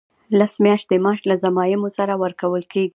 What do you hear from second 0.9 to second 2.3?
معاش له ضمایمو سره